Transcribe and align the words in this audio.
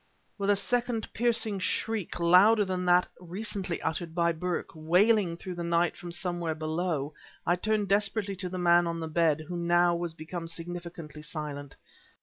With 0.39 0.49
a 0.49 0.55
second 0.55 1.13
piercing 1.13 1.59
shriek, 1.59 2.19
louder 2.19 2.65
than 2.65 2.85
that 2.85 3.07
recently 3.19 3.79
uttered 3.83 4.15
by 4.15 4.31
Burke, 4.31 4.71
wailing 4.73 5.37
through 5.37 5.53
the 5.53 5.63
night 5.63 5.95
from 5.95 6.11
somewhere 6.11 6.55
below, 6.55 7.13
I 7.45 7.55
turned 7.55 7.87
desperately 7.89 8.35
to 8.37 8.49
the 8.49 8.57
man 8.57 8.87
on 8.87 8.99
the 8.99 9.07
bed, 9.07 9.43
who 9.47 9.55
now 9.55 9.93
was 9.95 10.15
become 10.15 10.47
significantly 10.47 11.21
silent. 11.21 11.75